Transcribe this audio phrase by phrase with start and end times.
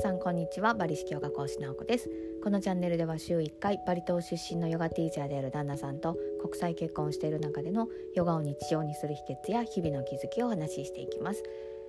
[0.00, 0.72] さんこんにちは。
[0.72, 2.08] バリ式ヨガ講師直子です。
[2.42, 9.20] このチャンネルでは週1回バリ島出身のヨガティーチャーである旦那さんと国際結婚している中でのヨガを日常にする秘
[9.50, 11.42] 訣や日々の気づきをお話ししていきます。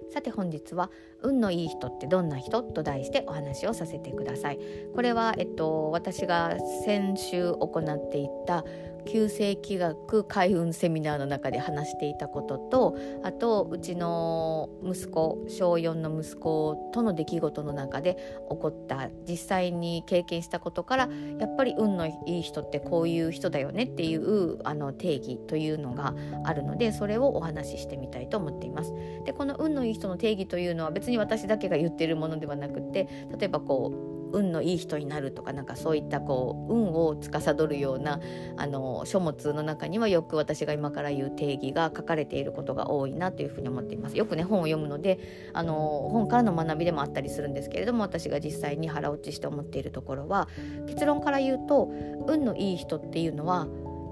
[0.10, 4.60] さて本日は運のいい人ってどんな人と題してお話をさせてください。
[4.94, 8.66] これはえっと私が先週行っていた
[9.06, 18.16] 旧世紀学開運セミナーの中で話していたこととあとうちの息子小4の息子との出来事の中で
[18.50, 21.10] 起こった実際に経験したことから
[21.40, 28.94] やっぱり運のいい人ってこういう人だよねっていうあの定義というのがあるのでそれをお話ししてみたいと思っています。
[29.26, 38.20] でこの運のいい人の定義というのは別に私だけが言ってるものではなくて例えばこう運のいい人になるとかなんかそういったこう運を司るような
[38.58, 44.18] あの書物の中にはよく私が今から言う定義が書かれていることが多いなというふうに思っています。
[44.18, 45.20] よくね本を読むので
[45.54, 50.48] あの本からの学びでもあったりするんですけれども私が実際に腹落ちして思っているところは
[50.88, 51.92] 結論から言うと
[52.28, 53.68] 運のいい人っていうのは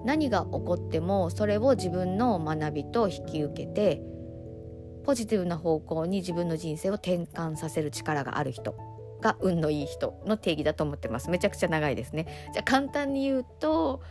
[0.06, 4.02] 何が起こってもそれを自分の学びと引き受けて
[5.04, 8.99] ポジティブな方向に自分の人生を転換させる力がある人。
[9.22, 14.02] が運のいい人の定義だと思ってますめちゃくちゃ長いですねじゃあ簡単に言うと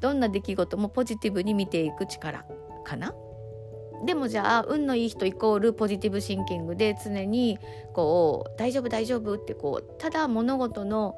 [0.00, 2.44] どんな出来事もポジティブに見ていく力
[2.84, 3.14] かな？
[4.06, 7.58] でもじゃあ運のいい人イコールポジティブシンキングで常に
[7.94, 11.16] こう大丈夫大丈夫ってこうただ物事の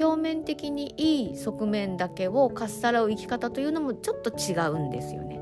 [0.00, 5.40] 表面的にいい側面だけをかっさらう生き方というのもちょっと違うんですよね。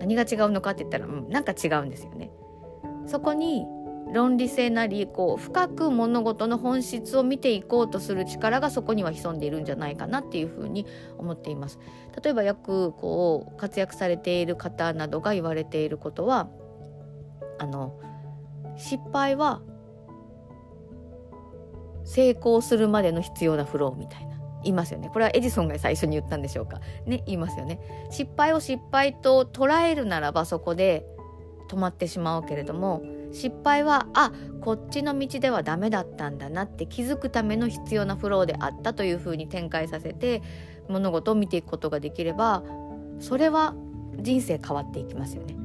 [0.00, 2.32] 何が違うのかって言ったら、うん、なんか違うんですよね。
[3.06, 3.64] そこに
[4.12, 10.86] 論理性なりこう深く物事の本質を見ていこうとする力がそこには潜んでいるんじゃないかなっていうふうに
[11.18, 11.78] 思っています。
[12.22, 16.48] 例えばよくこう活躍されている方などが言われていることは
[17.58, 17.98] あの
[18.76, 19.62] 失敗は
[22.04, 24.32] 成功するまでの必要なフローみたいな。
[24.64, 25.10] 言いますよね。
[25.12, 26.80] これはエジソンが最初に言ったんでしょうか。
[27.04, 27.80] ね言いますよね。
[28.10, 31.04] 失敗を失敗と捉えるならばそこで
[31.68, 40.42] 止まってしまうけれども失敗はあこっちの道ではダメだったんだなって気づくための必要なフローであったというふうに展開させて
[40.88, 42.62] 物事を見ていくことができれば
[43.18, 43.74] それは
[44.18, 45.56] 人生変わっていきますよね。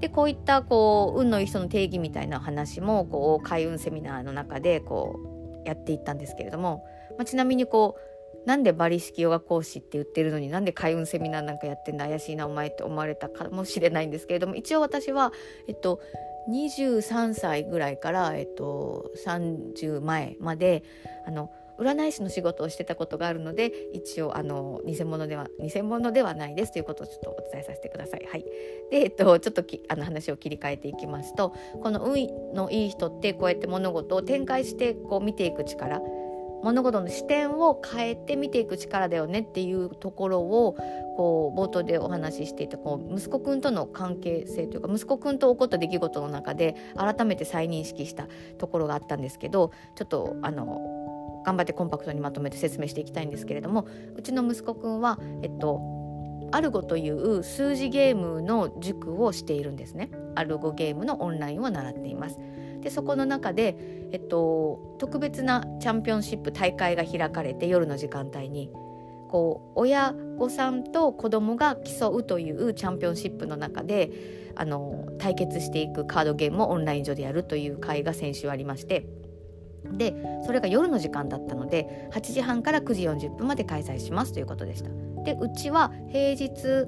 [0.00, 5.18] でこういったこう運のいい人の定義みたいな話もこう開運セミナーの中でこ
[5.64, 6.84] うやっていったんですけれども、
[7.16, 15.32] まあ、ちなみにこうなんでバリ式ヨガ講師って言ってるのになんで開運セミナーなんかやってんだ怪しいなお前って思われたかもしれないんですけれども一応私は、
[15.66, 16.00] えっと、
[16.48, 20.82] 23歳ぐらいから、えっと、30前まで
[21.26, 28.26] あの占い師の仕事をしてたことがあるので一応あの偽物では偽物ではないですということをちょっとお伝えさせてください。
[28.30, 28.44] はい、
[28.90, 36.00] で、えっと、ちょっとあの話を切り替えていきますとこの運のいい人ってこうやって物事を展開してこう見ていく力
[36.64, 40.72] 物事の視点を変えて見ていく力だよねっていうところを
[41.16, 53.86] こう冒頭でお話ししていてこう息子くんとの関係性というか息子くんと起こった出来事の中で改めて再認識したところがあったんですけどちょっとあの頑張ってコンパクトにまとめて説明していきたいんですけれども
[54.16, 56.04] うちの息子くんはえっと
[56.50, 60.10] アルゴという数字ゲームの塾をしているんですね。
[60.36, 62.38] アルゴゲームのオンラインを習っています。
[62.80, 68.70] でそこの中で、えっと、特別なチャンピオンシップ大会が開かれて夜の時間帯に
[69.28, 79.04] こう親御さんと子供が競うというチャンピオンシップの中であの対決していくカードゲームをオンライン上でやるという会が先週ありまして
[79.90, 80.14] で
[80.46, 84.90] それが夜の時間だったので8時半から9時40分まで開催しますということでした。
[85.24, 86.86] でうちは平日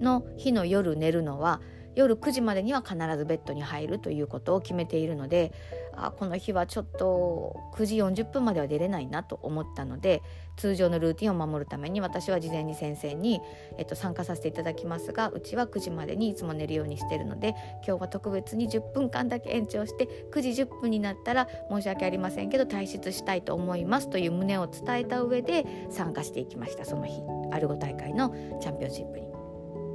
[0.00, 1.60] の日の夜寝るのは
[1.96, 5.52] 夜9時までには必ずベッドに入るということを決めているので
[5.96, 10.22] あこの日はちょっと9時40分までは出れないなと思ったので
[10.56, 13.40] 通常のルーティンを守るために私は事前に先生に、
[13.78, 17.54] えっと、参加させていただきますがうちは9時までにいつも寝るようにしてるので
[17.86, 27.22] 今日は特別に10分間だけ延長して9時10分になったら申し訳ありませんけど退出したいと思いますという旨を伝えた上で参加していきましたその日
[27.52, 29.26] アルゴ大会のチャンピオンシップに。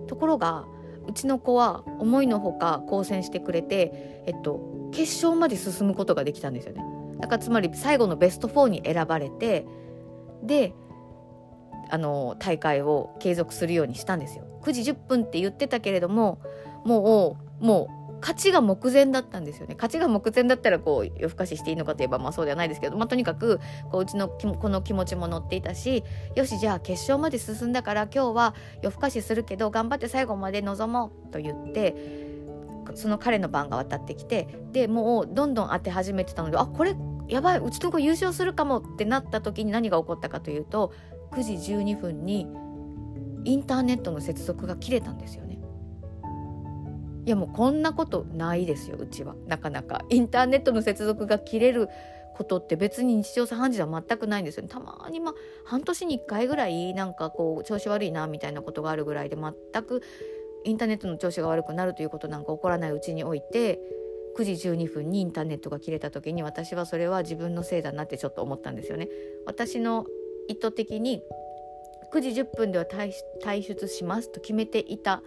[0.08, 0.66] ところが
[1.08, 4.60] うちの子は思いのほか好戦してくれて、えっと、
[4.92, 6.84] 決勝まで進むことができたんですよね。
[7.20, 9.66] だからつまり最後のベスト4に選ばれて
[10.44, 10.74] で
[11.90, 14.46] あの大会を継続するようにしたんですよ。
[14.64, 16.40] 9時10分って言ってたけれども
[16.86, 23.60] もうもう勝ちが目前だったんですよね勝ちが目前だったらこう夜更かししていいのかといえばまあそうではないですけど、まあ、とにかく
[23.92, 26.04] こううちのこの気持ちも乗っていたし
[26.36, 32.31] よしじゃあ決勝まで進んだから今日は夜更かしするけど頑張って最後まで臨もうと言って
[32.96, 36.96] その彼の番が渡ってきてでもうどんどん当て始めてたのであこれ
[37.28, 40.94] やばいうちの子優勝するかもってなった時に何が起こったかというと
[41.32, 42.48] 9時12分に
[43.46, 45.60] インターネットの接続が切れたんですよね。
[47.26, 49.36] いやもうこんなことないですようちは。
[49.48, 50.04] なかなか。
[50.10, 51.88] インターネットの接続が切れる
[52.36, 54.70] ことって別に日常茶飯事では全くないんですよね。
[54.70, 55.34] たまにまあ
[55.66, 60.02] 半年に1回ぐらいなんかこう調子悪いなみたいなことがあるぐらいで全く
[60.64, 63.80] インターネットの調子が悪くなるということなんか起こらないうちにおいて
[64.38, 69.10] 9時12分にインターネットが切れた時に私はそれは自分のせいだなってちょっと思ったんですよね。
[69.46, 70.06] 私の
[70.48, 71.22] 意図的に
[72.14, 75.22] 9時10分では退出しますと決めていた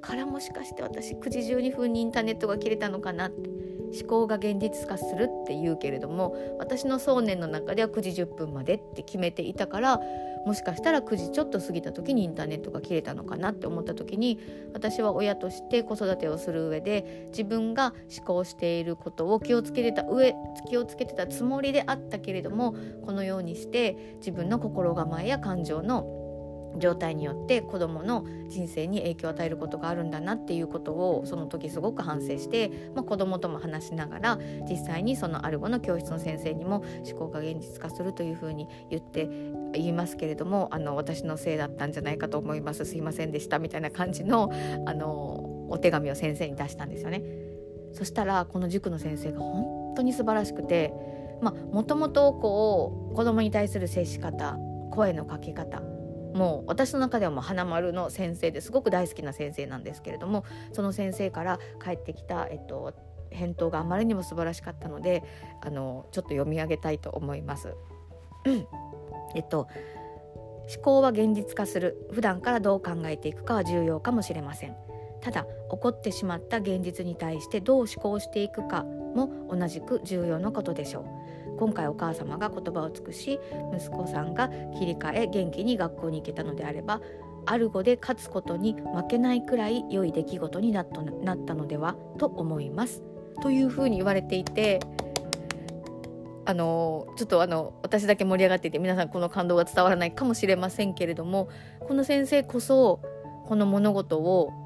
[0.00, 3.48] からもしかして私9時12分にインターネットが切れたのかなって
[3.94, 10.00] 思考が現実化するって言うけれども私の想念の中では9時10分までって決めていたから
[10.46, 14.38] もしかしたら9時ちょっと過ぎた時にインターネットが切れたのかなって思った時に
[14.72, 20.34] 私は親として子育てをする上で自分が思考していることを気をつけてた上
[20.68, 26.04] 気をつけてたつもりであったけれどもこのようにして自分の心構えや感情の
[26.78, 34.38] 状態によって子どもの人生に影響を与えることがあるんだなっていうことをその時すごく反省して、まあ、子どもとも話しながら
[34.68, 39.28] 実際にそのアルゴの教室の先生にも思考が現実化するというふうに言って
[39.72, 44.50] 言いますけれどもあの私のせいだったんじゃないかと思いますすいませんでしたみたいな感じの
[44.86, 47.22] あのお手紙を先生に出したんですよね。
[47.92, 50.92] そしたらこの塾の先生が本当に素晴らしくて
[51.40, 54.58] もともとこう子供に対する接し方
[54.90, 55.82] 声のかけ方
[56.36, 62.92] もう私の中ではもう花丸の先生ですごく大好きな先生なんですけれどもその先生から帰ってきた、えっと、
[63.30, 65.24] 返答があまりにも素晴らしかったので
[65.62, 67.74] あのちょっと読み上げたいと思います。
[69.34, 69.68] えっと
[70.68, 72.08] 思考は現実化する。
[72.10, 74.76] 普段からどう考えていくかは重要かもしれません。
[75.20, 81.04] ただ起こってしまった現実に対してどう思考していくかも同じく重要なことでしょう。
[81.56, 83.40] 今回お母様が言葉を尽くし
[83.74, 84.48] 息子さんが
[84.78, 87.00] 切り替え元気に学校に行けたのであれば
[87.46, 91.02] アルゴで勝つことに負けないくらい良い出来事になった
[91.54, 93.02] のではと思います。
[93.42, 94.80] というふうに言われていて
[96.46, 101.48] あのちょっとあの私だけ盛り上がっていて皆さんこの感動が伝わらないかもしれませんけれども
[101.80, 103.00] この先生こそ
[103.46, 104.65] この物事を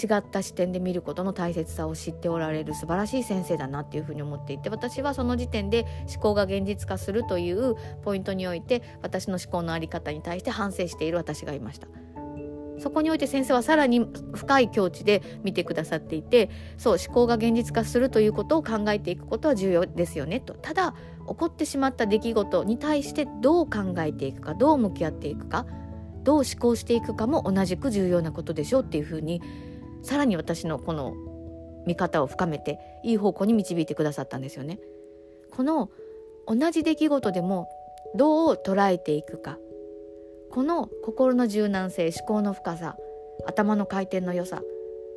[0.00, 11.88] 違った視点で見ることの大切さを知っておられる素晴らしい先生だなっていうふうに思っていて私はその時点で思考が現実化するというポイントにおいて私の思考の在り方に対して反省している私がいました。
[12.78, 20.94] そこにおいて先生はさらに深い境地で見てくださっていてそう思考が現実化するということを考えていくことは重要ですよねとただ
[21.26, 25.66] 起こってしまった出来事に対してどう考えていくかどう向き合っていくか
[26.22, 29.42] どう思考していくかも同じく重要なことでしょうっていうふうに
[30.02, 31.14] さらに私のこの
[31.86, 34.78] 見方を深めていい方向に導いてくださったんですよね。
[35.50, 35.90] この
[36.46, 37.68] 同じ出来事でも
[38.14, 39.58] どう捉えていくか
[40.50, 42.96] この心の柔軟性思考の深さ
[43.46, 44.62] 頭の回転の良さ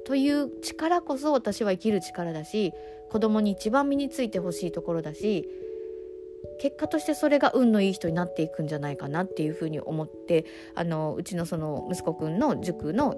[0.05, 2.73] という力こそ私は生きる力だし
[3.09, 5.47] 子供に一番身についてほしいところだし
[6.59, 10.45] 結果としてそれが運のいい人になっていくんじゃないかなっていうふうに思って
[10.75, 13.15] あのうちのその息子くんの塾の、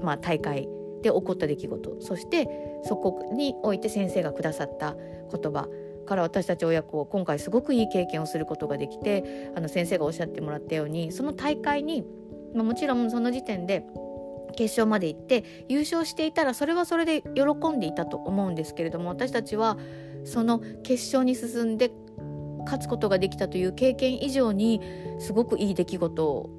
[0.00, 0.68] まあ、大会
[1.06, 1.96] で起こった出来事。
[2.00, 2.48] そして
[2.84, 5.68] そこにおいて先生がくださった言葉。
[6.06, 12.04] から私たち親子今回すごくいい経験をすることができてあの先生がおっしゃってもらったようにその大会に、
[12.54, 13.84] まあ、もちろんその時点で
[14.56, 19.76] 決勝まで行って優勝していたらそれはそれで喜んでいたと思うんですけれども私たちは
[20.24, 21.90] その決勝に進んで
[22.64, 24.80] 勝つことができたという経験以上に
[25.18, 26.50] すごくいい出来事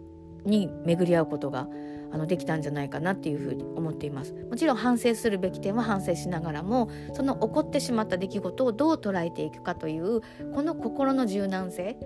[0.45, 1.67] に巡り合うことが
[2.11, 4.33] あのできたんじゃないかなっていうふうに思っています。
[4.49, 10.21] もちろん反省するべき点は反省しながらもその起こってしまった出来事をどう捉えていくかという
[10.53, 11.97] この心の柔軟性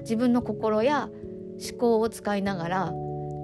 [0.00, 1.08] 自分の心や
[1.70, 2.92] 思考を使いながら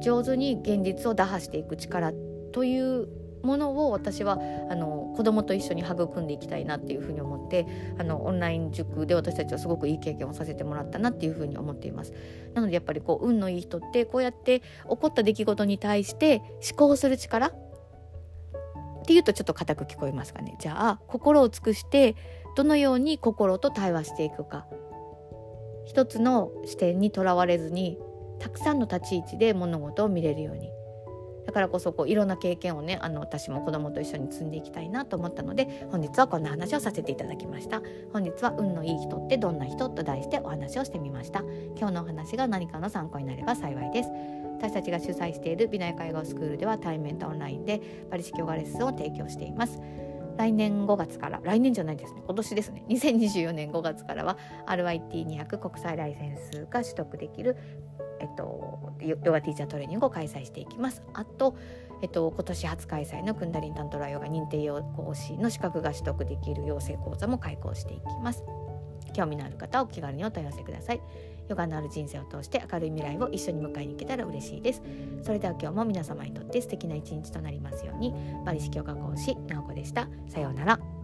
[0.03, 2.13] 上手に現実を打破していく力
[2.53, 3.09] という
[3.43, 4.39] ものを私は
[4.71, 7.67] あの子供と一緒に育んでいきたいなっていうふうに思って
[7.99, 12.13] あのオンライン塾で私たちはすごくいい経験をさせてもらったなっていうふうに思っています。
[12.55, 17.53] なのでやっぱりこう運のいい人ってこうやって起こった出来事に対して思考する力っ
[19.07, 20.57] ていうとちょっと硬く聞こえますかね。
[20.59, 22.17] じゃあ心を尽くして
[22.57, 24.67] どのように心と対話していくか。
[25.87, 27.99] 一つの視点にとらわれずに
[28.39, 30.71] たくさんの立ち位置で物事を見れるように。
[31.49, 37.81] だからこそこういろんな経験をねあの私も子供と一緒に積んでいきたいなと思ったので本日はこんな話をさせていただきました。
[38.13, 41.41] 本日は運のいい人ってどんな人と題してお話をしてみました。
[41.75, 44.11] 今日のお話が何かの参考になれば幸いです。
[44.59, 49.81] 私たちが主催している美内介護スクールでは対面とオンラインでパリ式ヨガレッスンを提供しています。
[50.39, 57.57] 来年5月から来年じゃないですね今年ですね2024年5月からは RIT200 国際ライセンスが取得できる
[58.21, 61.03] えっと、ヨガティーチャートレーニングを開催していきます。
[61.15, 61.57] あと、
[62.03, 68.43] えっと、今年初開催のクンダリンタントラヨガ認定養講師の資格が取得できる養成講座も開講していきます。
[69.15, 71.01] 興味のある方はお気軽にお問い合わせください。
[71.49, 74.83] ヨガのある人生を通して明るい未来を一緒に迎えに行けたら嬉しいです。
[75.23, 78.15] それでは今日も皆様にとって素敵な一日となりますように、
[78.45, 80.09] バリ式ヨガ講師、なおこでした。
[80.29, 80.98] さようなら。